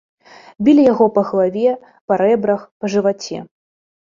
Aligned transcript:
Білі 0.67 0.85
яго 0.93 1.05
па 1.17 1.21
галаве, 1.29 1.75
па 2.09 2.13
рэбрах, 2.23 2.61
па 2.79 2.85
жываце. 2.95 3.37